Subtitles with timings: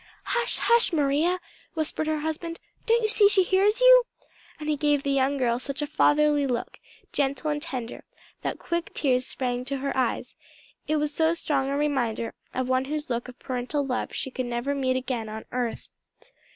[0.23, 1.39] "Hush, hush, Maria!"
[1.75, 4.05] whispered her husband, "don't you see she hears you?"
[4.59, 6.79] and he gave the young girl such a fatherly look,
[7.13, 8.03] gentle and tender,
[8.41, 10.35] that quick tears sprang to her eyes:
[10.87, 14.47] it was so strong a reminder of one whose look of parental love she should
[14.47, 15.87] never meet again on earth.